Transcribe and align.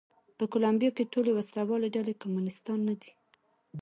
په 0.37 0.43
کولمبیا 0.53 0.89
کې 0.97 1.09
ټولې 1.13 1.31
وسله 1.37 1.61
والې 1.69 1.89
ډلې 1.95 2.13
کمونېستان 2.21 2.79
نه 2.87 2.93
دي. 3.01 3.11